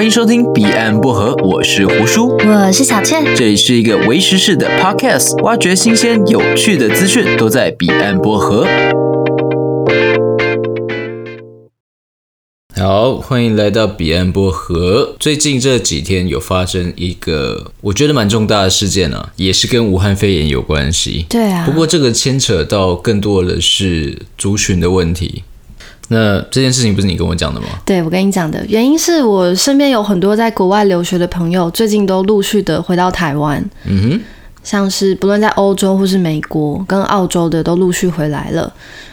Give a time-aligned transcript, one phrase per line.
[0.00, 8.66] 欢迎收听《彼岸薄荷》，我是胡叔，我是小倩，这里是一个为时事的 podcast，挖掘新鲜有趣的资讯，都在彼岸薄荷。
[12.74, 15.14] 好，欢迎来到彼岸薄荷。
[15.20, 21.26] 最近这几天有发生一个我觉得蛮重大的事件啊，也是跟武汉肺炎有关系。
[21.28, 25.44] 对啊，不过这个牵扯到更多的是族群的问题。
[26.12, 27.68] 那这件事情不是你跟我讲的吗？
[27.86, 33.64] 对，我跟你讲的原因是我身边有很多在国外留学的朋友，最近都陆续的回到台湾。
[33.84, 34.20] 嗯哼，
[34.64, 38.72] 像是不论在欧洲或是美国跟澳洲的都陆续回来了。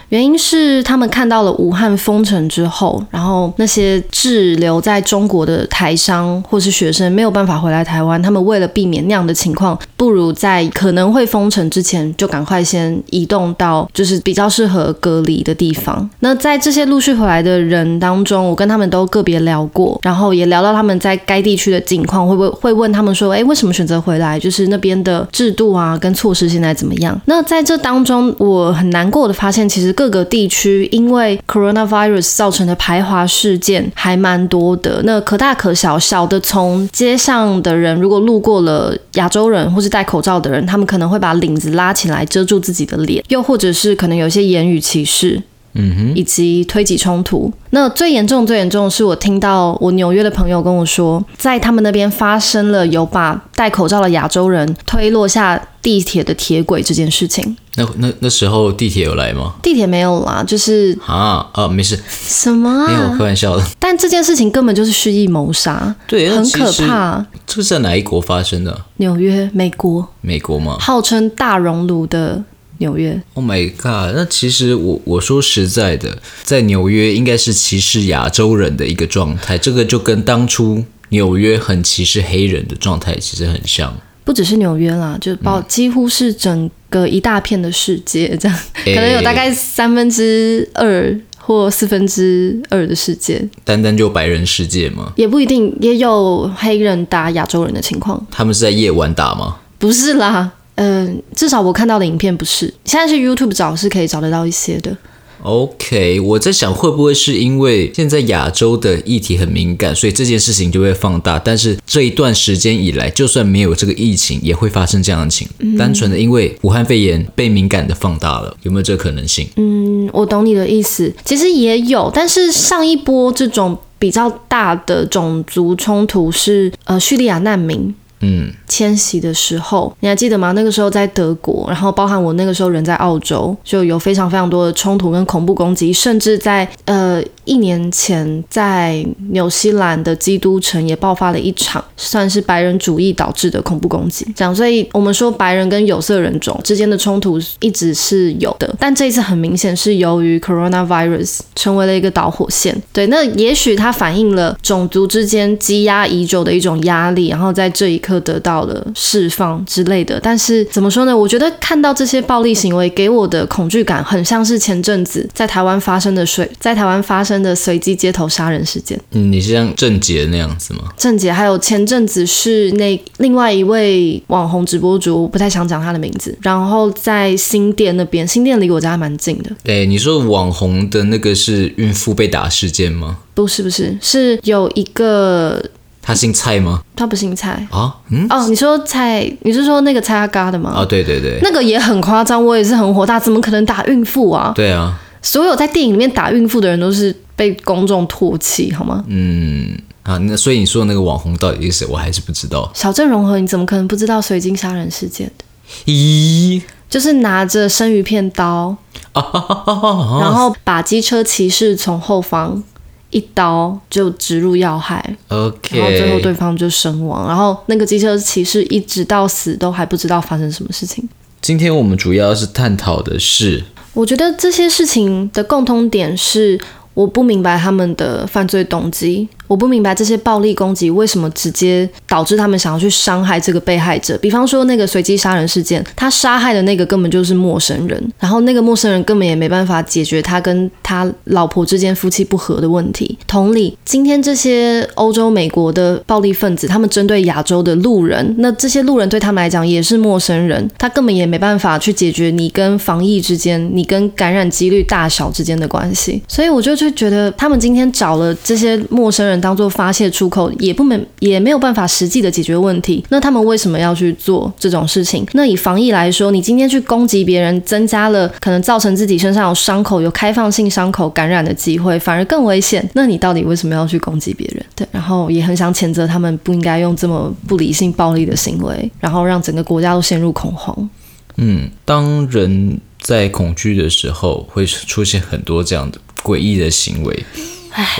[0.10, 16.10] 原因是他们看到了武汉封城之后，然后那些滞留在中国的台商或是学生没有办法回来台湾，他们为了避免那样的情况，不如在可能会封城之前就赶快先移动到就是比较适合隔离的地方。
[16.22, 24.40] 那在这些陆续回来的人当中，我跟他们都个别聊过，然后也聊到他们在该地区的境况，会不会会问他们说，哎，为什么选择回来？
[24.40, 27.20] 就是那边的制度啊跟措施现在怎么样？
[27.26, 29.97] 那在这当中，我很难过的发现，其实。
[29.98, 45.42] 各个地区因为 coronavirus 造成的排华事件还蛮多的，那可大可小，小的从街上的人如果路过了亚洲人或是戴口罩的人，他们可能会把领子拉起来遮住自己的脸，又或者是可能有些言语歧视。
[45.80, 47.52] 嗯哼，以及推挤冲突。
[47.70, 57.56] 那最严重、最严重的是，我听到我纽约的朋友跟我说，在他们那边发生了有把戴口罩的亚洲人推落下地铁的铁轨这件事情。
[57.76, 59.54] 那那那时候地铁有来吗？
[59.62, 62.00] 地铁没有啦，就是啊啊，没事。
[62.10, 62.88] 什么啊？
[62.88, 63.64] 没有，开玩笑的。
[63.78, 67.24] 但这件事情根本就是蓄意谋杀，对，很可怕。
[67.46, 68.82] 这是在哪一国发生的？
[68.96, 70.08] 纽约，美国。
[70.22, 70.78] 美国吗？
[70.80, 72.44] 号称大熔炉的。
[72.80, 74.16] 纽约，Oh my god！
[74.16, 83.96] 那其实我我说实在的，在纽约应该是歧视亚洲人的一个状态，这个就跟当初纽约很歧视黑人的状态其实很像。
[84.24, 95.14] 不只是纽约啦，就包几乎是整个一大片的世界这样，嗯、可能有大概三分之二或四分之二的世界，单单就白人世界吗？
[95.16, 98.28] 也不一定，也有黑人打亚洲人的情况。
[98.30, 99.60] 他们是在夜晚打吗？
[99.80, 100.52] 不是啦。
[100.78, 102.74] 嗯、呃，至少我看到的影片不是。
[102.86, 104.98] 现在是 YouTube 找是可以找得到一些的。
[105.44, 111.38] OK，我在想会不会是因为现在亚洲的议题很敏感，所以这件事情就会放大。
[111.38, 115.48] 但是这一段时间以来，就算没有这个疫情，也会发生这样的情。
[115.60, 119.48] 嗯、单纯的因为武汉肺炎被敏感的放大了，有没有这个可能性？
[119.58, 121.14] 嗯，我懂你的意思。
[121.24, 127.94] 其实也有，但是上一波这种比较大的种族冲突是呃叙利亚难民。
[128.22, 130.52] 嗯，迁徙的时候，你还记得吗？
[130.54, 144.26] 那个时候在德国，然后包含我那个时候人在澳洲，就有非常非常多的冲突跟恐怖攻击，甚至在呃一年前，在纽西兰的基督城也爆发了一场算是白人主义导致的恐怖攻击。
[144.36, 152.76] 这样，所以我们说白人跟有色人种之间的冲突一直是有的，但这一次很明显是由于 coronavirus 成为了一个导火线。
[152.92, 158.02] 对，那也许它反映了种族之间积压已久的一种压力，然后在这一。
[158.08, 161.16] 可得到了释放之类的，但是怎么说呢？
[161.16, 168.98] 我觉得看到这些暴力行为给我的恐惧感，很像是前阵子在台湾发生的随在台湾发生的随机街头杀人事件。
[169.12, 170.84] 嗯，你是像郑杰那样子吗？
[170.96, 176.34] 郑杰还有前阵子是那另外一位网红直播主，我不太想讲他的名字。
[176.42, 179.52] 然后在新店那边，新店离我家还蛮近的。
[179.66, 183.18] 哎，你说网红的那个是孕妇被打事件吗？
[183.34, 185.62] 不是，不是，是有一个。
[186.08, 186.82] 他姓蔡吗？
[186.96, 187.94] 他不姓蔡啊。
[188.10, 188.26] 嗯。
[188.30, 190.72] 哦，你说蔡，你是说那个蔡阿嘎的吗？
[190.74, 191.38] 啊、哦，对对对。
[191.42, 194.54] 那个也很夸张，我也是很火大，怎么可能打孕妇啊？
[194.56, 194.98] 对啊。
[195.22, 199.04] 所有在电影里面打孕妇的人都是被公众唾弃，好吗？
[199.08, 199.78] 嗯。
[200.04, 201.88] 啊，那所以你说的那个网红到底是谁？
[201.88, 202.72] 我还是不知道。
[202.74, 205.44] 小镇融合，你怎么可能不知道水晶杀人事件的？
[205.92, 206.62] 咦？
[206.90, 208.74] 就是拿着生鱼片刀，
[209.12, 209.22] 啊、
[210.22, 212.64] 然后把机车骑士从后方。
[213.10, 221.08] 一刀就植入要害，OK，然后最后对方就身亡，然后那个机车骑士一直到死都还不知道发生什么事情。
[221.42, 223.64] 今天我们主要是探讨的是，
[223.94, 226.60] 我觉得这些事情的共通点是，
[226.94, 229.30] 我不明白他们的犯罪动机。
[229.48, 234.18] 我不明白这些暴力攻击为什么直接导致他们想要去伤害这个被害者。
[234.18, 243.18] 比方说那个随机杀人事件，他杀害的那个根本就是陌生人，然后那个陌生人根本也没办法解决他跟他老婆之间夫妻不和的问题。
[243.26, 256.22] 同理，今天这些欧洲、美国的暴力分子，他们针对亚洲的路人，那这些路人对他们来讲也是陌生人，他根本也没办法去解决你跟防疫之间、你跟感染几率大小之间的关系。
[256.28, 259.37] 所以我就就觉得，他们今天找了这些陌生人。
[259.40, 263.04] 当做发泄出口，也不没也没有办法实际的解决问题。
[263.10, 265.26] 那他们为什么要去做这种事情？
[265.34, 272.88] 那以防疫来说，你今天去攻击别人，增加了可能造成自己身上有伤口、有开放性伤口感染的机会，反而更危险。
[272.94, 274.66] 那你到底为什么要去攻击别人？
[274.76, 280.90] 对，然后也很想谴责他们不应该用这么不理性、暴力的行为，然后让整个国家都陷入恐慌。
[281.38, 287.26] 嗯，当人在恐惧的时候，会出现很多这样的诡异的行为。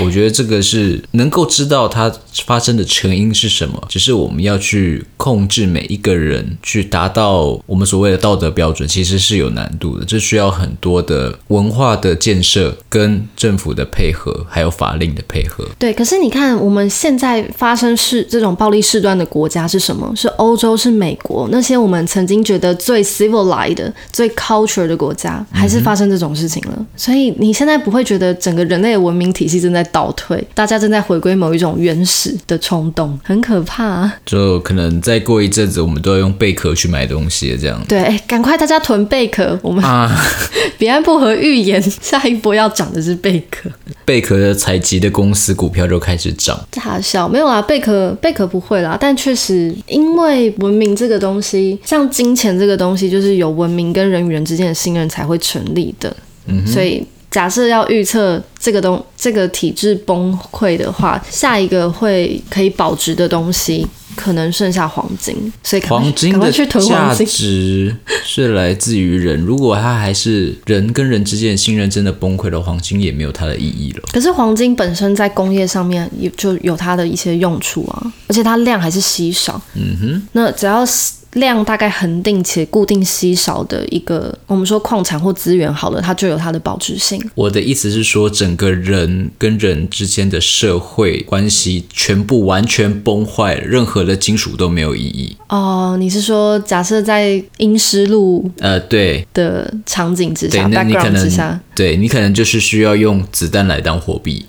[0.04, 2.12] 我觉得这个是能够知道它
[2.46, 10.06] 发生的成因是什么，只是我们要去控制每一个人，去达到我们所谓的道德标准，其实是有难度的。
[10.06, 15.68] 这需要很多的文化的建设、跟政府的配合，还有法令的配合。
[15.78, 20.12] 对，可是你看，我们现在发生事这种暴力事端的国家是什么？
[20.16, 26.74] 是欧洲，是美国，那些我们曾经觉得最 civilized、最 culture 的国家，还是发生这种事情了。
[26.78, 34.16] 嗯、所以你现在不会觉得整个人类的文明体系正在倒退，大家正在回归某一种原始的冲动，很可怕啊。
[34.26, 37.84] 就可能再过一阵子，我们都要用贝壳去买东西这样。
[37.88, 40.10] 对，哎，赶快大家囤贝壳，我们啊，
[40.80, 43.70] 彼岸薄荷预言下一波要涨的是贝壳。
[44.06, 46.58] 贝壳的采集的公司股票就开始涨。
[46.72, 56.16] 大笑没有啦，贝壳贝壳不会啦，但确实因为文明这个东西，像金钱这个东西，就是有文明跟人与人之间的信任才会成立的。
[56.46, 57.06] 嗯，所以。
[57.30, 63.86] 假设要预测这个东这个体制崩溃的话，下一个会可以保值的东西，
[64.16, 65.52] 可能剩下黄金。
[65.62, 69.40] 所以黄金的价值是来自于人。
[69.42, 74.04] 如果它还是人跟人之间的信任真的崩溃了，黄金也没有它的意义了。
[74.14, 79.62] 可是黄金本身在工业上面也就有它的一些用处啊，而且它量还是稀少。
[79.76, 81.12] 嗯哼，那只要是。
[81.34, 87.22] 量大概恒定且固定稀少的一个，我们说矿产或资源好了，它就有它的保值性。
[87.36, 95.36] 我的意思是说，整个人跟人之间的社会关系全部完全崩坏，任何的金属都没有意义。
[95.50, 104.46] 哦，你是说，假设在阴湿路呃对的场景之下，那你可能之下，对你可能就是需要用子弹来当货币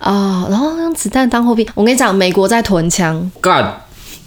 [0.00, 1.66] 哦，然后用子弹当货币。
[1.74, 3.30] 我跟你讲，美国在囤枪。
[3.40, 3.66] God。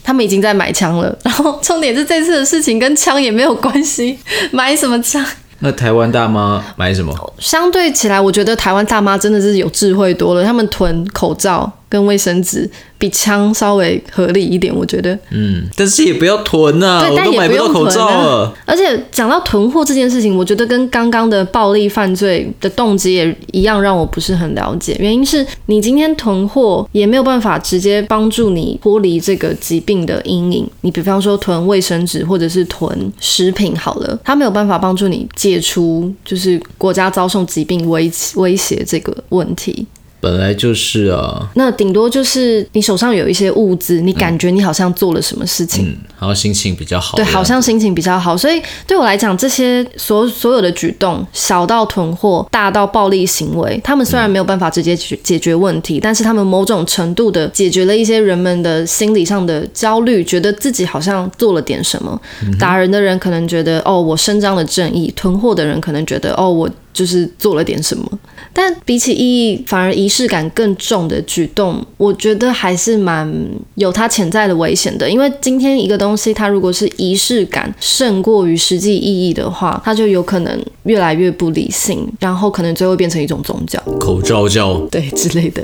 [0.03, 4.19] 他们已经在买枪了，然后重点是这次的事情跟枪也没有关系，
[4.51, 5.25] 买什么枪？
[5.59, 7.33] 那台湾大妈买什么？
[7.39, 12.67] 相对起来，我觉得台湾大妈真的是有智慧多了，他们囤口罩跟卫生纸。
[12.97, 15.13] 比枪稍微合理一点，我觉得。
[15.29, 18.53] 嗯，但是也不要囤呐、啊，对，但也不用囤啊。
[18.65, 24.95] 而且讲到囤货这件事情，我觉得跟刚刚的暴力犯罪的动机也一样，让我不是很了解。
[25.01, 30.65] 原因是你今天囤货也没有办法直接帮助你脱离这个疾病的阴影。
[30.79, 39.85] 你比方说囤卫生纸或者是囤食品好了，它没有办法帮助你解除就是国家遭受疾病威威胁这个问题。
[40.23, 47.17] 本来就是啊，那顶多就是你手上有一些物资，你感觉你好像做了什么事情，嗯，然后心情比较好。
[47.17, 48.37] 对，好像心情比较好。
[48.37, 62.17] 所以对我来讲，这些所所有的举动，小到囤货，大到暴力行为，他们虽然没有办法直接解解决问题，嗯，但是他们某种程度的解决了一些人们的心理上的焦虑，觉得自己好像做了点什么。
[62.45, 66.69] 嗯，打人的人可能觉得哦，我伸张了正义；囤货的人可能觉得哦，我。
[66.93, 68.19] 就是做了点什么，
[68.53, 73.33] 但比起意义反而仪式感更重的举动，我觉得还是蛮
[73.75, 75.09] 有它潜在的危险的。
[75.09, 85.63] 因为今天一个东西，它如果是仪式感胜过于实际意义的话，它就有可能越来越不理性，然后可能最后变成一种宗教，口罩教，对之类的。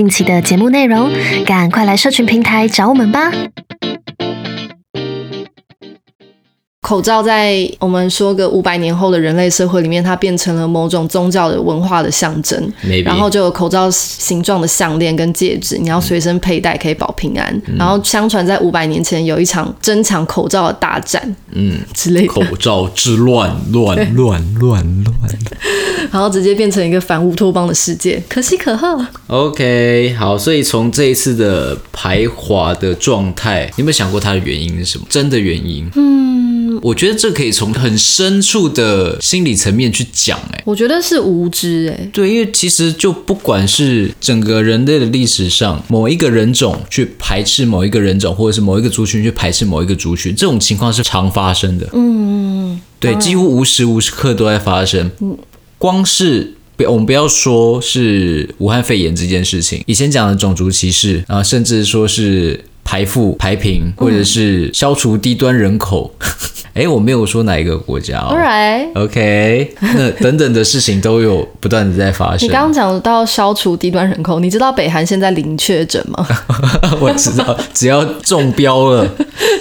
[0.01, 1.11] 近期的节目内容，
[1.45, 3.31] 赶快来社群平台找我们吧！
[6.91, 12.61] 口罩在我们说个五百年后的人类社会里面，它变成了某种宗教的文化的象征。
[13.05, 17.49] 然后就有口罩形状的项链跟戒指，你要随身佩戴可以保平安。
[17.67, 22.27] 嗯、然后相传在五百年前有一场争抢口罩的大战，嗯之类的。
[22.27, 25.39] 口罩之乱，乱乱乱乱乱。
[26.11, 28.99] 然后直接变成一个反乌托邦的世界，可喜可贺。
[29.27, 35.05] OK，好，所以从这一次的排华的状态，你有没有想过它的原因是什么？
[35.07, 35.89] 真的原因？
[35.95, 36.40] 嗯。
[36.81, 40.39] 我觉得这可以从很深处的心理层面去讲。
[40.53, 41.95] 哎，我觉得是无知。
[41.97, 51.87] 哎，对，因为其实就不管是整个人类的历史上，某一个人种去排斥某一个人种，或者是某一个族群去排斥某一个族群，这种情况是常发生的。
[51.93, 55.09] 嗯，对，几乎无时无刻都在发生。
[55.21, 55.37] 嗯，
[55.77, 56.55] 光是。
[56.87, 66.11] 我们不要说是武汉肺炎这件事情，以前讲的种族歧视啊，甚至说是排富、排贫，或者是消除低端人口。
[66.73, 68.35] 哎、嗯，我没有说哪一个国家哦。
[68.35, 72.47] Alright，OK，那等等的事情都有不断的在发生。
[72.47, 76.25] 你刚刚讲到消除低端人口，你知道北韩现在零确诊吗？
[76.99, 79.07] 我知道，只要中标了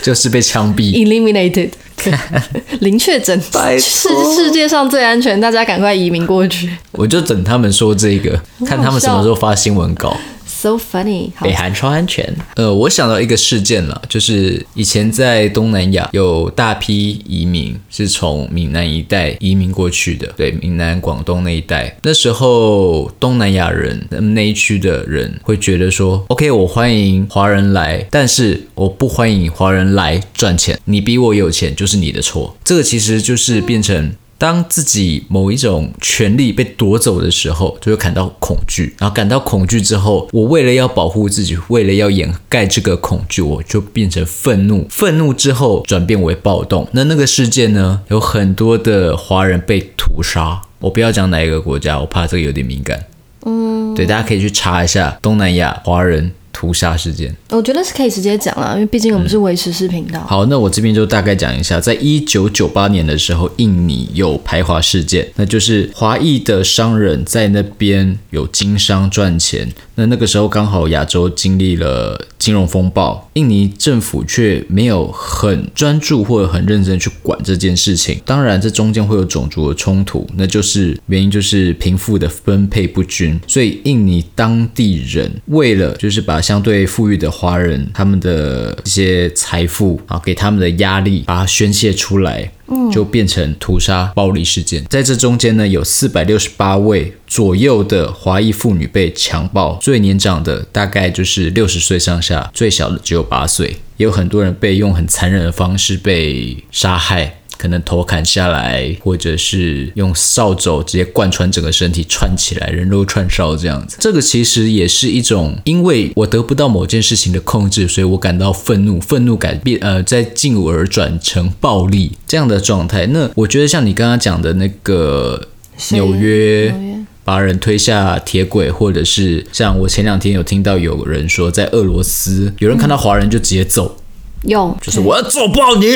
[0.02, 1.70] 就是被枪毙，eliminated。
[2.80, 3.38] 零确诊，
[3.78, 6.70] 是世界上最安全，大家赶快移民过去。
[6.92, 10.16] 我就等他们说这个，看他们什么时候发新闻稿。
[10.60, 12.36] So funny，北韩超安全。
[12.54, 21.96] 呃，我想到一个事件了，就是以前在东南亚有大批移民是从闽南一带移民过去的，对，闽南、广东那一带。
[22.02, 30.78] 那时候东南亚人那一区的人会觉得说，OK，我欢迎华人来，但是我不欢迎华人来赚钱。
[30.84, 32.54] 你比我有钱就是你的错。
[32.62, 34.12] 这个其实就是变成。
[34.40, 46.88] 当自己某一种权利被夺走的时候，就会感到恐惧，然后感到恐惧之后，我为了要保护自己，为了要掩盖这个恐惧，我就变成愤怒，愤怒之后转变为暴动。
[46.92, 50.62] 那那个事件呢，有很多的华人被屠杀。
[50.78, 53.04] 我不要讲哪一个国家，我怕这个有点敏感。
[53.44, 56.32] 嗯，对，大家可以去查一下东南亚华人。
[56.52, 60.20] 屠杀事件，我觉得是可以直接讲了，因为毕竟我们是维持视频道。
[60.20, 60.26] 嗯。
[60.26, 69.72] 好，那我这边就大概讲一下，在一九九八年的时候，印尼有排华事件，那就是华裔的商人在那边有经商赚钱。
[69.96, 78.18] 那那个时候刚好亚洲经历了金融风暴，印尼政府却没有很专注或者很认真去管这件事情。
[78.24, 83.38] 当然，这中间会有种族的冲突，那就是原因就是贫富的分配不均。
[83.46, 92.50] 所以印尼当地人为了就是把相对富裕的华人他们的一些财富啊给他们的压力，把它宣泄出来。
[92.92, 107.39] 就变成屠杀暴力事件，在这中间呢，有四百六十八位左右的华裔妇女被强暴，最年长的大概就是六十岁上下，最小的只有八岁，也有很多人被用很残忍的方式被杀害。
[107.60, 113.98] 可能头砍下来，或者是用扫帚直接贯穿整个身体串起来，人肉串烧这样子。
[114.00, 123.06] 这个其实也是一种，因为我得不到某件事情的控制，所以我感到愤怒，愤怒改变呃，在进而转成暴力这样的状态。
[123.08, 125.48] 那我觉得像你刚刚讲的那个
[125.90, 126.74] 纽约
[127.22, 133.99] 把人推下铁轨，或者是像我前两天有听到有人说，在俄罗斯有人看到华人就直接揍。
[134.44, 135.86] 有，就是我要揍爆你，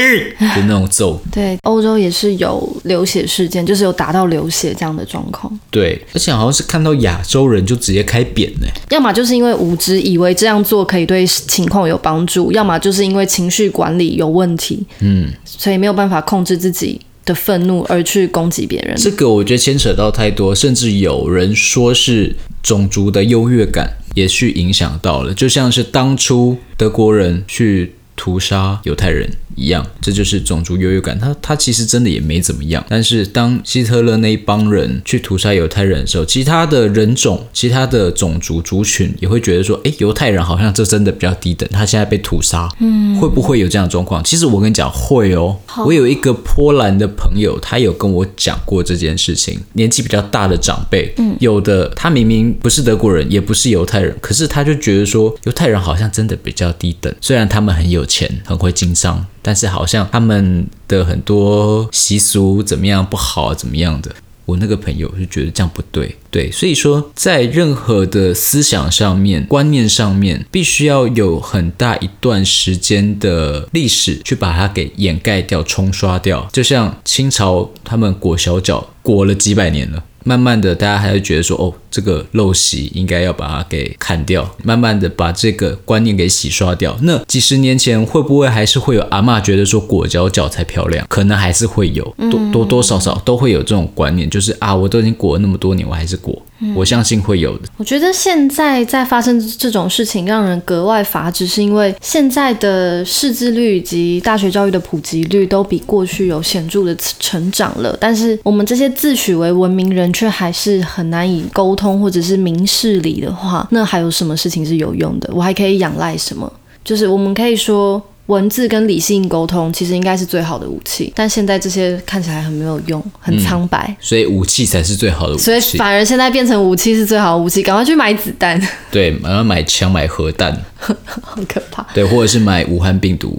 [0.55, 1.19] 就那种揍。
[1.33, 5.51] 对，欧洲也是有流血事件，就是有打到流血这样的状况。
[5.71, 8.67] 对，而且好像是看到亚洲人就直接开扁呢。
[8.91, 18.95] 要么就是因为无知，以为这样做可以对情况有帮助；要么就是因为情绪管理有问题，嗯，所以没有办法控制自己的愤怒而去攻击别人。
[18.97, 27.95] 这个我觉得牵扯到太多，甚至有人说是种族的优越感也去影响到了，就像是当初德国人去。
[28.17, 29.31] 屠杀犹太人。
[29.57, 31.19] 一样，这就是种族优越感。
[31.19, 32.85] 他他其实真的也没怎么样。
[32.89, 44.23] 但是当希特勒那一帮人去屠杀犹太人的时候，其他的人种、其他的种族族群也会觉得说：“哎，犹太人好像这真的比较低等。”他现在被屠杀，嗯，会不会有这样的状况？
[44.25, 45.57] 其实我跟你讲，会哦。
[45.87, 49.61] 我有一个波兰的朋友，他有跟我讲过这件事情。
[49.75, 59.27] 年纪比较大的长辈，嗯，有的他明明不是德国人，也不是犹太人，可是他就觉得说犹太人好像真的比较低等，虽然他们很有钱，很会经商。
[59.45, 64.11] 但是好像他们的很多习俗怎么样不好，怎么样的？
[64.47, 76.47] 我那个朋友就觉得这样不对，对，所以说在任何的思想上面、观念上面，必须要有很大一段时间的历史去把它给掩盖掉、冲刷掉。
[76.53, 80.05] 就像清朝他们裹小脚裹了几百年了。
[80.25, 84.57] 慢慢的，大家还是觉得说，哦，这个陋习应该要把它给砍掉。
[84.65, 86.99] 慢慢的把这个观念给洗刷掉。
[87.03, 91.07] 那几十年前会不会还是会有阿嬷觉得说裹脚脚才漂亮？
[91.09, 96.41] 可能还是会有，多多多少少都会有这种观念，就是啊，我都已经裹了那么多年，我还是裹。
[96.75, 97.65] 我相信会有的。
[97.77, 107.97] 我觉得现在在发生这种事情，让人格外乏知，是因为现在的识字率以及大学教育的普及率都比过去有显著的成长了。
[108.01, 115.31] 但是我们这些自诩为文明人，却还是很难以沟通或者是明事理的话，那还有什么事情是有用的？
[115.35, 116.51] 我还可以仰赖什么？
[116.83, 118.03] 就是我们可以说。
[118.27, 125.43] 文字跟理性沟通其实应该是最好的武器，但现在这些看起来很没有用，很苍白，嗯，所以武器才是最好的武器。
[125.43, 128.59] 所以反而现在变成武器是最好的武器，赶快去买子弹。
[128.91, 131.87] 对，马上买枪买核弹， 好可怕。
[131.93, 133.39] 对，或者是买武汉病毒。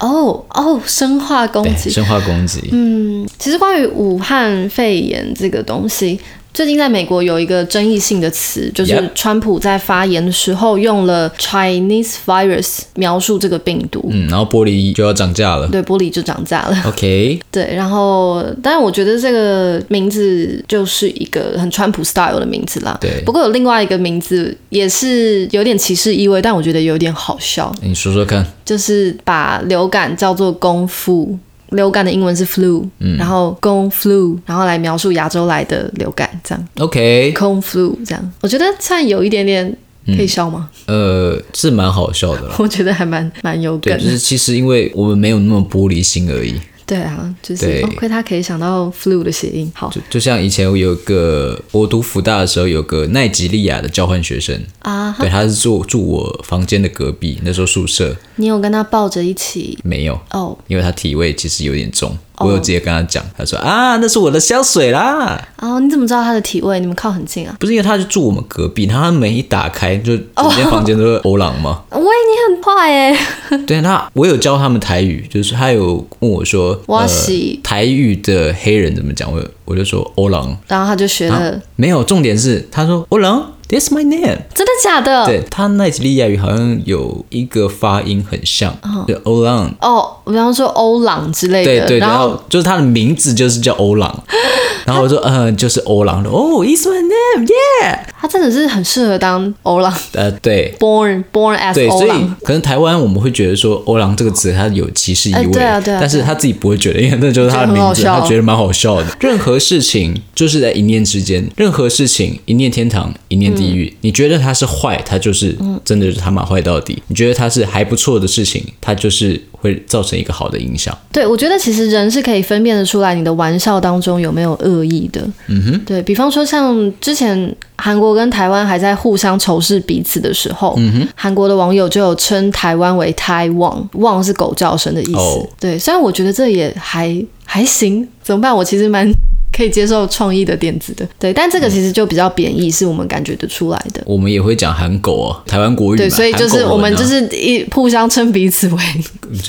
[0.00, 2.68] 哦哦，生化攻击，生化攻击。
[2.70, 6.18] 嗯，其实关于武汉肺炎这个东西。
[6.54, 16.76] 最近在美国有一个争议性的词，就是川普在发言的时候用了 Chinese virus 描述这个病毒，嗯，然后玻璃就要涨价了，对，玻璃就涨价了。
[16.86, 22.98] OK， 对，然后，当然我觉得这个名字就是一个很川普 style 的名字啦。
[23.00, 27.72] 对，不过有另外一个名字也是有点歧视意味，但我觉得有点好笑。
[27.82, 31.38] 你说说看，就是把流感叫做功夫。
[31.70, 36.68] 流感的英文是 flu，、嗯、然后 gongflu 然后来描述亚洲来的流感，这样。
[36.78, 40.70] OK，con flu 这样，我觉得算有一点点可以笑吗？
[40.86, 42.50] 嗯、呃，是蛮好笑的。
[42.58, 44.02] 我觉得还蛮蛮有梗的。
[44.02, 46.54] 就是其实因为我们没有那么玻璃心而已。
[46.88, 49.70] 对啊，就是亏、哦、他可以想到 flu 的谐音。
[49.74, 58.16] 好，就就像以前我有个我读福大的时候，有个奈及利亚的交换学生啊，对，他是住住我房间的隔壁，那时候宿舍。
[58.36, 59.78] 你有跟他抱着一起？
[59.84, 60.58] 没有哦，oh.
[60.68, 62.16] 因为他体味其实有点重。
[62.40, 65.40] 我有直接跟他讲，他说啊，那是我的香水啦。
[65.58, 66.78] 哦，你怎么知道他的体味？
[66.80, 67.56] 你们靠很近啊？
[67.58, 71.82] 不是因为他就住我们隔壁，然后他门一打开，就整间房间都是欧朗吗？
[71.90, 73.18] 喂，你很坏哎。
[73.66, 79.32] 对，他我有教他们台语，就是他有问我说，哇西、呃、台语的黑人怎么讲？
[79.32, 81.60] 我我就说欧朗，然后他就学了。
[81.76, 83.52] 没有，重点是他说欧朗。
[83.68, 85.26] That's my name，真的假的？
[85.26, 88.74] 对，他奈及利亚语好像有一个发音很像，
[89.06, 89.70] 就欧朗。
[89.80, 91.86] 哦，比方说欧朗之类的。
[91.86, 94.24] 对对，然后就是他的名字就是叫欧朗。
[94.88, 96.30] 然后我说，嗯， 就是欧朗的。
[96.30, 97.98] 哦，It's my name，Yeah。
[98.20, 99.92] 他真的是很适合当欧朗。
[100.14, 102.36] 呃，对，Born Born as 欧朗。
[102.42, 105.98] 可能台湾我们会觉得说欧朗这个词它有歧视意味，对啊对啊。
[106.00, 109.06] 但是他自己不会觉得，因为那就是他的名字，他觉得蛮好笑的。
[109.20, 113.48] 任何事情就是在一念之间，任何事情一念天堂，一念。
[113.58, 117.02] 地狱，你觉得它是坏，它就是真的是他妈坏到底。
[117.08, 120.96] 你觉得它是还不错的事情，它就是会造成一个好的影响。
[121.10, 125.20] 对，我觉得其实人是可以分辨得出来，你的玩笑当中有没有恶意的。
[125.46, 135.18] 嗯哼，对，比方说像之前韩国跟台湾还在互相仇视彼此的时候，嗯哼，韩国的网友就有称台湾为台旺，旺是狗叫声的意思。
[135.18, 135.46] Oh.
[135.60, 138.54] 对，虽然我觉得这也还还行，怎么办？
[138.54, 139.10] 我其实蛮。
[139.52, 144.02] 可以接受创意的点子的，对，但这个其实就比较贬义，是我们感觉得出来的。
[144.06, 145.98] 我们也会讲韩狗哦，台湾国语。
[145.98, 148.82] 对，所以就是我们就是一互相称彼此为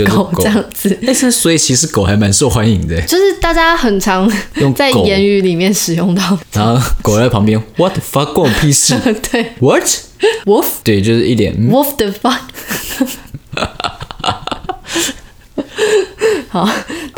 [0.05, 0.97] 狗这样子。
[1.05, 6.38] 但是所以其实狗还蛮受欢迎的，就是大家很常用 在言语里面使用到。
[6.53, 8.95] 然后狗在旁边，What the fuck，关我屁事。
[9.31, 10.65] 对，What？Wolf？
[10.83, 12.39] 对，就是一脸 Wolf the fuck。
[16.49, 16.67] 好，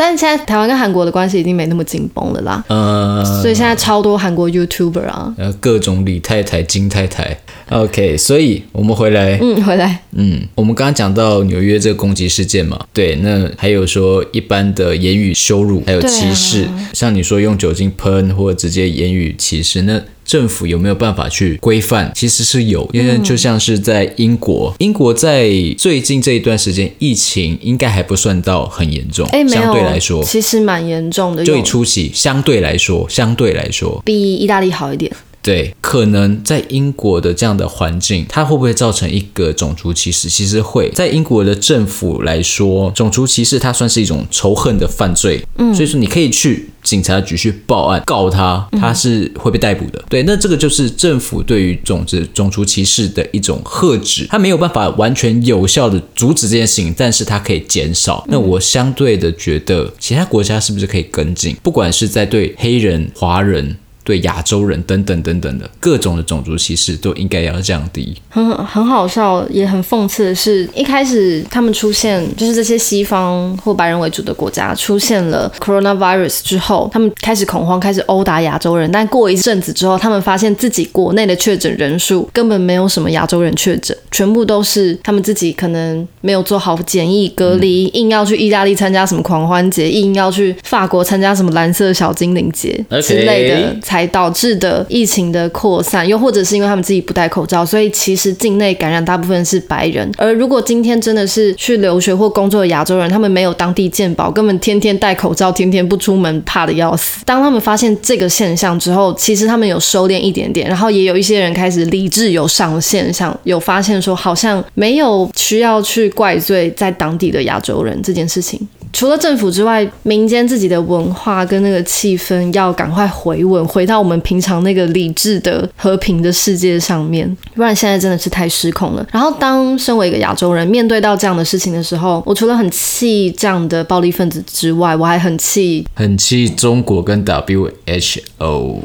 [0.02, 2.66] 但是现在台湾跟韩国的关系已经没那么紧绷了啦。
[2.70, 7.38] 嗯，所以现在超多韩国 YouTuber 啊，呃，各种李太太、金太太。
[7.70, 20.02] OK，所以我们回来，嗯，回来，嗯，我们刚刚讲到纽约这个攻击事件嘛，对，那还有说一般的言语羞辱，还有歧视，啊、像你说用酒精喷或者直接言语歧视，那。
[20.32, 22.10] 政府有没有办法去规范？
[22.16, 31.44] 其实是有，因为就像是在英国，英国在最近这一段时间，疫情应该还不算到很严重，哎，相对来说，其实蛮严重的。
[31.44, 35.12] 就以初期相对来说，相对来说，比意大利好一点。
[35.44, 40.30] 对，可能在英国的这样的环境，它会不会造成一个种族歧视？
[40.30, 45.44] 其实会在英国的政府来说，种族歧视它算是一种仇恨的犯罪。
[45.58, 50.00] 嗯，所以说你可以去警察局去报案告他，他是会被逮捕的。
[50.00, 58.26] 嗯、对，那这个就是政府对于种子种族歧视的一种遏止，他没有办法完全有效的阻止这件事情，但是它可以减少。
[58.28, 61.56] 那我相对的觉得，其他国家是不是可以跟进？
[61.64, 63.78] 不管是在对黑人、华人。
[64.04, 68.16] 对亚洲人等等等等的各种的种族歧视都应该要降低。
[68.30, 78.92] 很很好笑，也很讽刺的是，一开始他们出现，就是这些西方或白人为主的国家出现了 coronavirus 之后，他们开始恐慌，开始殴打亚洲人。
[78.92, 93.91] 但过一阵子之后，他们发现自己国内的确诊人数根本没有什么亚洲人确诊，全部都是他们自己可能没有做好检疫隔离，嗯、硬要去意大利参加什么狂欢节，硬要去法国参加什么蓝色小精灵节之类的。
[93.92, 100.10] 才导致的疫情的扩散，又或者是因为他们自己不戴口罩，所以其实境内感染大部分是白人。
[100.18, 107.26] 而如果今天真的是去留学或工作的亚洲人，他们没有当地健保，根本天天戴口罩，天天不出门，怕得要死。
[107.26, 118.66] 当他们发现这个现象之后，其实他们有收敛一点点，然后也有一些人开始理智有上线，想有发现说好像没有需要去怪罪在当地的亚洲人这件事情。
[118.94, 129.06] 除了政府之外，民间自己的文化跟那个气氛要赶快回稳，回到我们平常那个理智的和平的世界上面，不然现在真的是太失控了。
[129.12, 138.78] 然后，当身为一个亚洲人面对到这样的事情的时候，我除了很气这样的暴力分子之外，我还很气，很气中国跟 WHO。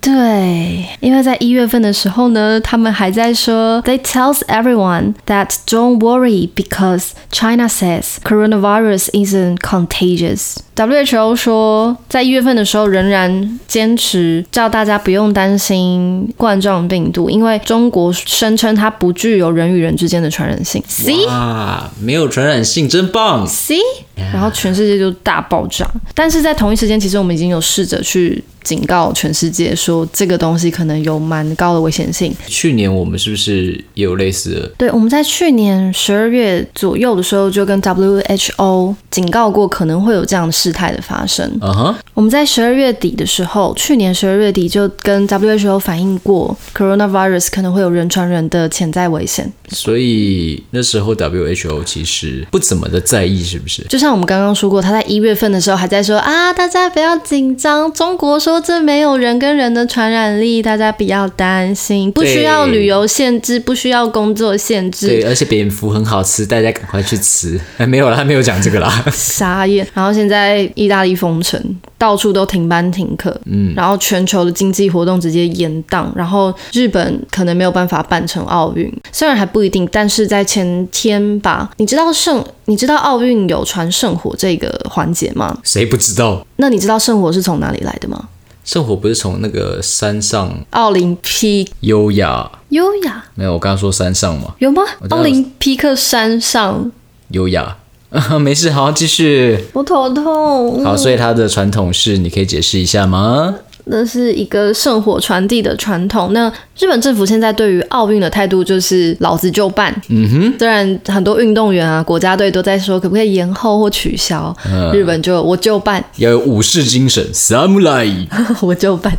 [0.00, 10.56] 对，因为在一月份的时候呢，他们还在说，They tells everyone that don't worry because China says coronavirus isn't contagious。
[10.77, 20.81] WHO 说，在一月份的时候仍然坚持叫大家不用担心冠状病毒，因为中国声称它不具有人与人之间的传染性。
[20.87, 21.25] See？
[21.27, 23.47] 哇，没有传染性，真棒。
[23.47, 23.79] See？
[24.15, 28.43] 然后全世界就大爆炸，但是在同一时间，其实我们已经有试着去。
[28.63, 32.35] 警告全世界说这个东西可能有蛮高的危险性。
[32.47, 34.67] 去年我们是不是也有类似的？
[34.77, 41.45] 对，我们在去年十二月左右的时候就跟 WHO 警告过，可能会有这样的事态的发生。
[41.61, 49.51] 嗯哼，我们在十二月底的时候，去年十二月底就跟 WHO 反映过，coronavirus 可能会有人传人的潜在危险。
[49.69, 53.81] 所以那时候 WHO 其实不怎么的在意，是不是？
[53.83, 58.61] 就像我们刚刚说过，他在一月份的时候还在说啊，大家不要紧张，中国说。
[58.67, 65.07] 这没有人跟人的传染力，大家不要担心，不需要旅游限制，不需要工作限制。
[65.07, 67.57] 对，而且蝙蝠很好吃，大家赶快去吃。
[67.77, 69.05] 哎， 没有了，他没有讲这个啦。
[69.13, 69.87] 傻眼。
[69.93, 71.61] 然后现在意大利封城，
[71.97, 85.57] 到处都停班停课，嗯，然后全球的经济活动直接延宕，然后日本可能没有办法办成奥运，虽然还不一定，但是在前天吧，你知道圣，你知道奥运有传圣火这个环节吗？
[85.63, 86.45] 谁不知道？
[86.57, 88.29] 那你知道圣火是从哪里来的吗？
[88.63, 90.53] 圣火不是从那个山上？
[90.71, 94.53] 奥林匹优雅，优雅没有，我刚刚说山上嘛？
[94.59, 94.81] 有吗？
[95.09, 96.91] 奥林匹克山上
[97.29, 97.77] 优雅，
[98.39, 99.65] 没事，好，继续。
[99.73, 100.83] 我头痛。
[100.83, 103.55] 好，所以它的传统是，你可以解释一下吗？
[103.89, 106.33] 那是一个圣火传递的传统。
[106.33, 109.93] 那日本政府现在对于奥运的态度就是老子就办。
[110.09, 118.27] 嗯哼，虽然很多运动员啊、国家队都在说可不可以延后或取消，嗯、日本就我就办，要有武士精神，Samurai，
[118.61, 119.17] 我就办。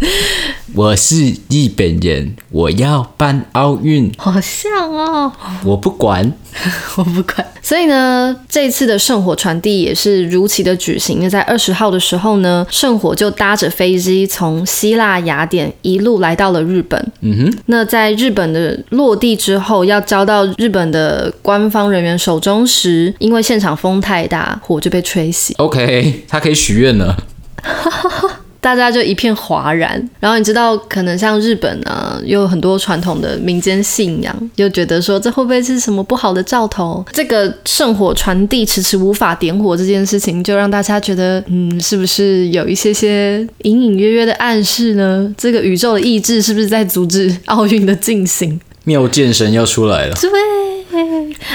[0.75, 1.17] 我是
[1.49, 4.13] 日本人，我要办奥运。
[4.19, 5.33] 好像哦，
[5.65, 6.33] 我不管，
[6.97, 7.45] 我不管。
[7.63, 11.21] 所以呢，这次的圣火传递也是如期的举行。
[11.23, 17.13] 那在二十号的时候呢，圣火就搭着飞机从希腊雅典一路来到了日本。
[17.21, 17.59] 嗯哼。
[17.67, 25.53] 那在日本的落地之后，要交到日本的官方人员手中时，因为现场风太大，火就被吹熄。
[25.57, 27.17] OK，他可以许愿了。
[28.61, 37.05] 大家就一片哗然，然后你知道，可能像日本啊，有很多传统的民间信仰，又觉得说这会不会是什么不好的兆头？
[37.13, 45.33] 这个圣火传递迟迟无法点火这件事情，就让大家觉得，嗯，是不是有一些些隐隐约约的暗示呢？
[45.39, 48.61] 这个宇宙的意志是不是在阻止奥运的进行？
[48.85, 50.17] 妙剑神要出来了。
[50.17, 50.31] 对，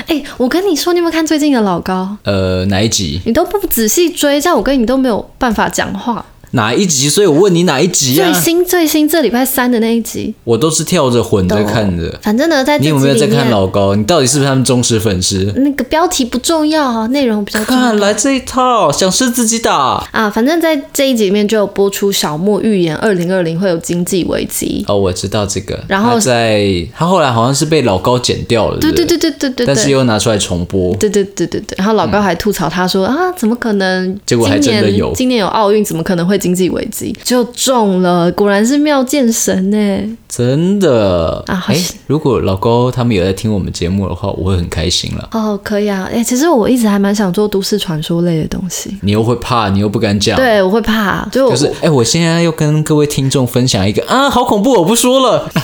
[0.08, 2.16] 哎，我跟你说，你有没有看最近的老高？
[2.24, 3.20] 呃，哪一集？
[3.26, 6.24] 你都不仔细追，这样我跟你都没有办法讲话。
[6.54, 7.10] 哪一集？
[7.10, 8.32] 所以我问你哪一集啊？
[8.32, 12.20] 最新最新这礼拜三的那一集，我都是跳着混着看的。
[12.22, 13.96] 反正呢，在你有没有在看老高？
[13.96, 15.52] 你到底是不是他们忠实粉丝？
[15.58, 17.82] 那个标题不重要啊，内容比较重要。
[17.82, 20.30] 看来这一套想是自己打啊。
[20.30, 24.86] 反正在这一集里面就有播出小莫预言二零二零会有经济危机。
[24.88, 25.84] 哦，我知道这个。
[25.88, 29.66] 然后他在他后来好像是被老高剪掉了，对对对对对对。
[29.66, 30.96] 但是又拿出来重播。
[30.98, 31.76] 对对对对对。
[31.80, 34.20] 然后老高还吐槽他说、嗯、啊，怎么可能？
[34.26, 35.12] 结果还真的有。
[35.16, 37.18] 今年有奥运，怎么可能会经济危机？
[37.24, 40.18] 就中了，果然是妙见神呢！
[40.28, 45.30] 真的啊，哎，如果老高他们有在听我们节目的话，我会很开心了。
[45.32, 48.98] 哦，可以啊，哎，其实我一直还蛮想做都市传说类的东西。
[49.02, 50.36] 你又会怕，你又不敢讲。
[50.36, 55.50] 对，我会怕，就，就是哎，我现在要跟各位听众分享一个啊，好恐怖，我不说了。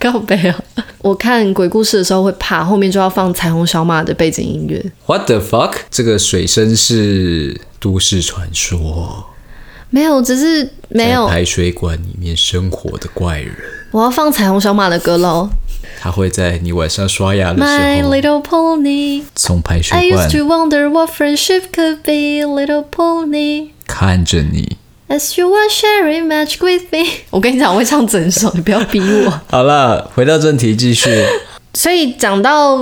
[0.00, 0.64] 告白啊！
[0.98, 4.84] 我看鬼故事的时候会怕，后面就要放彩虹小马的背景音乐。
[5.06, 5.74] What the fuck？
[5.90, 9.26] 这个水声是都市传说。
[9.90, 11.26] 没有，只是没有。
[11.28, 13.54] 排水管里面生活的怪人。
[13.90, 15.50] 我要放彩虹小马的歌喽。
[15.98, 17.68] 他会在你晚上刷牙的时候。
[17.68, 19.24] My little pony。
[19.34, 20.00] 从排水管。
[20.00, 23.70] I used to wonder what friendship could be, little pony。
[23.86, 24.76] 看着你。
[25.10, 29.40] As you are sharing magic with me， 我跟你讲，我会唱整首，你不要逼我。
[29.50, 31.10] 好了，回到正题，继续。
[31.74, 32.78] 所以讲到。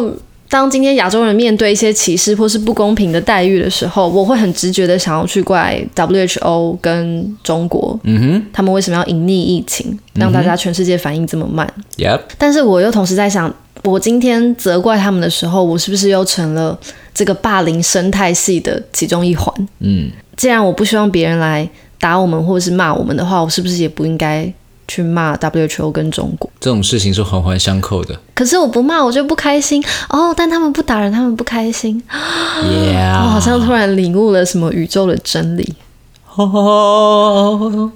[0.51, 12.21] 当今天亚洲人面对一些歧视或是不公平的待遇的时候，我会很直觉的想要去怪 WHO 跟中国，嗯哼，他们为什么要隐匿疫情，让大家全世界反应这么慢？Yep。
[12.38, 16.79] 但是我又同时在想，我今天责怪他们的时候，我是不是又成了
[17.12, 19.55] 这个霸凌生态系的其中一环？
[19.81, 24.53] 嗯，既然我不希望别人来打我们或者是骂我们的话，我是不是也不应该？
[24.91, 28.19] 去骂 WHO 跟中国这种事情是环环相扣的。
[28.35, 32.03] 可是我不骂我就不开心哦，但他们不打人，他们不开心。
[32.09, 35.75] 我好像突然领悟了什么宇宙的真理。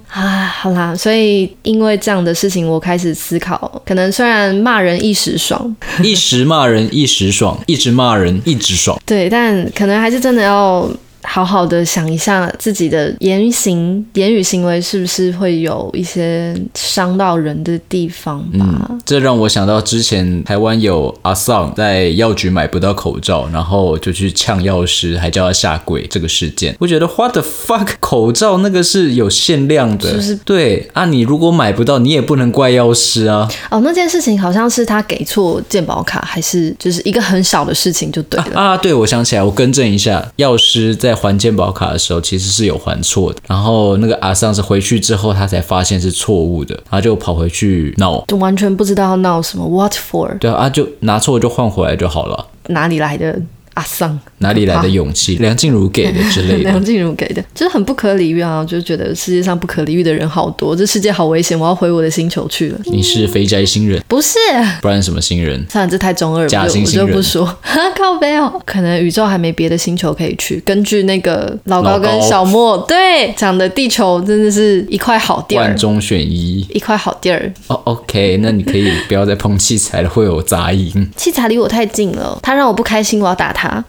[0.09, 10.87] 啊，好啦，所以因为这样的事情，我开始思考，可能虽然骂人一时爽，一时骂人一时爽，一直骂人一直爽，对，但可能还是真的要。
[11.23, 18.87] 好好的想一下自己的言行、言语行为是不是会有一些伤到人的地方吧？
[18.89, 26.75] 嗯，这让我想到之前台湾有阿桑在药局买不到口罩，然后就去呛药师，还叫他下跪这个事件。
[26.79, 30.35] 我觉得 What the fuck，口罩那个是有限量的，是不是？
[30.43, 33.49] 对啊，你如果买不到，你也不能怪药师啊。
[33.71, 38.77] 哦，那件事情好像是他给错健保卡，还是就是一个很小的事情就对了啊，啊？
[38.77, 41.12] 对，我想起来，我更正一下，药师在。
[41.15, 43.39] 还健保卡的时候，其实是有还错的。
[43.47, 49.67] 然后那个阿桑是回去之后，他才发现是错误的，他就跑回去闹，就完全不知道要闹什么。
[49.67, 50.37] What for？
[50.39, 52.47] 对啊，就拿错就换回来就好了。
[52.67, 53.41] 哪里来的？
[53.75, 55.37] 阿桑哪里来的勇气？
[55.37, 56.69] 梁静茹给的之类的。
[56.69, 58.63] 梁静茹给的，就是很不可理喻啊！
[58.63, 62.79] 就觉得世界上不可理喻的人好多，这世界好危险，我要回我的星球去了。
[62.85, 63.99] 你是肥宅星人？
[64.07, 64.37] 不是，
[64.81, 65.65] 不然什么星人？
[65.69, 67.43] 算了，这太中二了，假星星，我就不说。
[67.97, 70.61] 靠北哦，可能宇宙还没别的星球可以去。
[70.65, 77.51] 根据那个老高跟小莫对讲的，地球真的是一块好地儿，万中选一，一块好地儿。
[77.67, 81.09] 哦、oh,，OK，那你可以不要再碰器材了，会有杂音。
[81.15, 83.83] 器材离我太近了，他让我不开心，我要打他。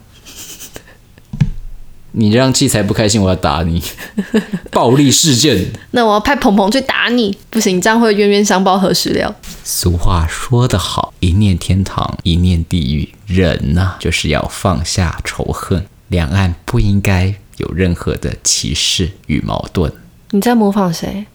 [2.16, 3.82] 你让器材不开心，我要打你！
[4.70, 5.66] 暴力事件。
[5.90, 9.34] 那我要派鹏鹏去打你，不行，这样会冤冤相报何时了？
[9.64, 13.08] 俗话说得好，一念天堂，一念地狱。
[13.26, 19.92] 人呐，就是要放下仇恨，两岸不应该有任何的歧视与矛盾。
[20.30, 21.26] 你在模仿谁？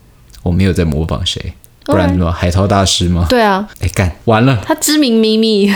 [0.43, 2.31] 我没有在模仿谁，不然呢？
[2.31, 3.25] 海涛大师吗？
[3.29, 3.67] 对啊。
[3.81, 4.61] 哎，干完了！
[4.65, 5.73] 他知名咪咪。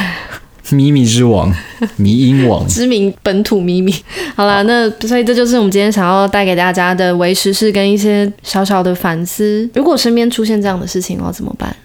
[0.69, 1.53] 咪咪之王，
[1.97, 3.93] 迷音王，知名本土咪咪。
[4.35, 9.69] 好啦，那所以这就是我们今天想要带给大家的微时事跟一些小小的反思。
[9.73, 11.75] 如果身边出现这样的事情，我要怎么办？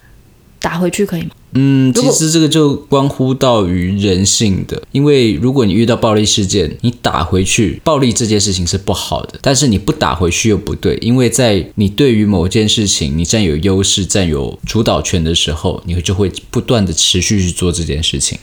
[0.61, 1.31] 打回去可以吗？
[1.55, 18.39] 嗯，其实这个就关乎到于人性的，因为如果你遇到暴力事件，你打回去，暴力这件事情是不好的，但是你不打回去又不对，因为在你对于某件事情你占有优势、占有主导权的时候，你就会不断的持续去做这件事情。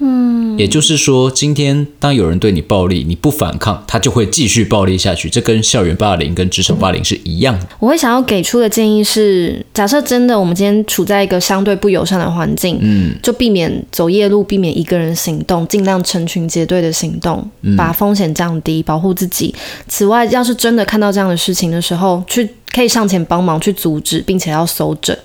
[0.00, 5.28] 嗯，也就是说，今天当有人对你暴力，你不反抗，他就会继续暴力下去。
[5.28, 7.66] 这跟校园霸凌、跟职场霸凌是一样的。
[7.80, 19.52] 我会想要给出的建议是：假设真的我们今天处在一个相对不友善的环境，嗯，就避免走夜路，避免一个人行动，尽量成群结队的行动，把风险降低，保护自己。
[19.88, 25.16] 此外，要是真的看到这样的事情的时候，去可以上前帮忙去阻止，并且要搜证。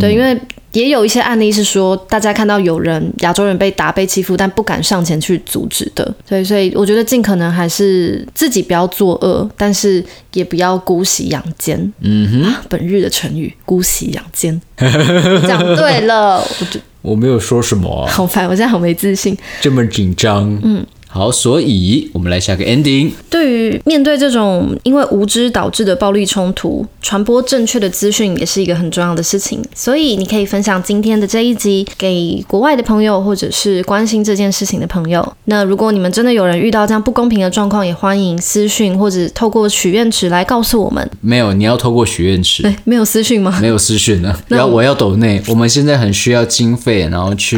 [0.00, 0.40] 对，因为。
[0.74, 6.04] 也有一些案例是说，大家看到有人亚洲人被打被欺负，但不敢上前去阻止的。
[6.28, 11.92] 所以，所以我觉得尽可能还是自己不要作恶，但是也不要姑息养奸。
[12.00, 14.60] 嗯哼、啊，本日的成语“姑息养奸”
[15.46, 16.38] 讲对了。
[16.38, 20.58] 我就 我没有说什么、啊，好烦，我现在好没自信，这么紧张。
[20.62, 20.84] 嗯。
[21.14, 23.12] 好，所以我们来下个 ending。
[23.30, 29.62] 对于面对这种因为无知导致的暴力冲突，传播正确的资讯也是一个很重要的事情。
[29.72, 35.24] 所以你可以分享今天的这一集给国外的朋友，或者是关心这件事情的朋友。
[35.44, 41.08] 那如果你们真的有人遇到这样不公平的状况，也欢迎私讯或者透过许愿池来告诉我们。
[41.20, 42.64] 没有，你要透过许愿池。
[42.64, 43.56] 对， 没有私讯吗？
[43.62, 44.36] 没有私讯呢。
[44.48, 47.56] 然后我要抖内，我们现在很需要经费，然后去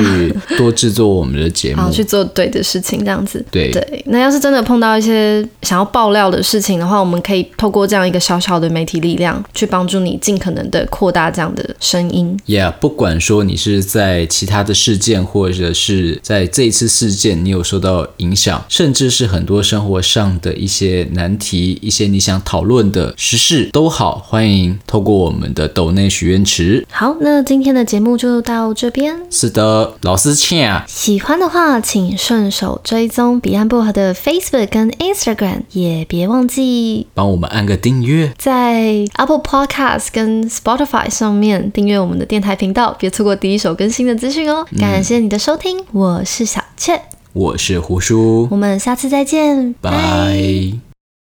[0.58, 3.42] 多制作我们的节目， 好去做对的事情，这样子。
[3.50, 12.38] 对对，那要是真的碰到一些想要爆料的事情的话，我们可以透过这样一个小小的媒体力量，去帮助你尽可能的扩大这样的声音。
[12.46, 26.86] Yeah，不管说你是在其他的事件，或者是在这一次事件，你有受到影响，甚至是很多生活上的一些难题，一些你想讨论的时事都好，欢迎透过我们的抖内许愿池。
[26.90, 29.16] 好，那今天的节目就到这边。
[29.30, 30.84] 是的，老师欠啊。
[30.88, 33.35] 喜欢的话，请顺手追踪。
[33.36, 44.66] 踪彼岸薄荷的 Facebook 跟 Instagram，也别忘记帮我们按个订阅，在 Apple Podcast 跟 Spotify 上面订阅我们的电台频道，别错过第一手更新的资讯哦。
[44.78, 47.00] 感谢你的收听，我是小倩，
[47.32, 50.85] 我是胡叔，我们下次再见，拜。